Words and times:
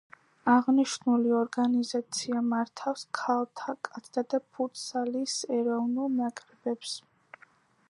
აღნიშნული 0.51 1.33
ორგანიზაცია 1.39 2.41
მართავს 2.53 3.03
ქალთა, 3.19 3.77
კაცთა 3.89 4.25
და 4.35 4.41
ფუტსალის 4.57 5.39
ეროვნულ 5.61 6.19
ნაკრებებს. 6.25 6.99